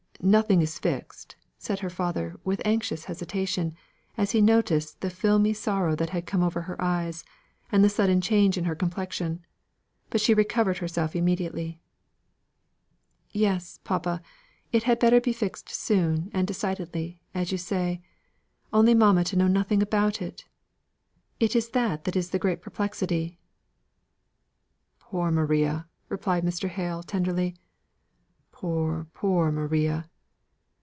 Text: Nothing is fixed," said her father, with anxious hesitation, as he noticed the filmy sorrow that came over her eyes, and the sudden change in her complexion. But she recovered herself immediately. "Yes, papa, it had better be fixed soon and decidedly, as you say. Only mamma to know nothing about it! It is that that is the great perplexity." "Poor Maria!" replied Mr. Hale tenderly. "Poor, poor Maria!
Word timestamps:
Nothing 0.23 0.61
is 0.61 0.77
fixed," 0.77 1.35
said 1.57 1.79
her 1.79 1.89
father, 1.89 2.39
with 2.43 2.61
anxious 2.63 3.05
hesitation, 3.05 3.75
as 4.17 4.33
he 4.33 4.39
noticed 4.39 5.01
the 5.01 5.09
filmy 5.09 5.51
sorrow 5.51 5.95
that 5.95 6.27
came 6.27 6.43
over 6.43 6.61
her 6.61 6.79
eyes, 6.79 7.23
and 7.71 7.83
the 7.83 7.89
sudden 7.89 8.21
change 8.21 8.55
in 8.55 8.65
her 8.65 8.75
complexion. 8.75 9.43
But 10.11 10.21
she 10.21 10.35
recovered 10.35 10.77
herself 10.77 11.15
immediately. 11.15 11.81
"Yes, 13.31 13.79
papa, 13.83 14.21
it 14.71 14.83
had 14.83 14.99
better 14.99 15.19
be 15.19 15.33
fixed 15.33 15.69
soon 15.69 16.29
and 16.35 16.47
decidedly, 16.47 17.19
as 17.33 17.51
you 17.51 17.57
say. 17.57 17.99
Only 18.71 18.93
mamma 18.93 19.23
to 19.23 19.35
know 19.35 19.47
nothing 19.47 19.81
about 19.81 20.21
it! 20.21 20.45
It 21.39 21.55
is 21.55 21.69
that 21.69 22.03
that 22.03 22.15
is 22.15 22.29
the 22.29 22.37
great 22.37 22.61
perplexity." 22.61 23.39
"Poor 24.99 25.31
Maria!" 25.31 25.87
replied 26.09 26.43
Mr. 26.45 26.69
Hale 26.69 27.01
tenderly. 27.01 27.55
"Poor, 28.51 29.07
poor 29.15 29.51
Maria! 29.51 30.07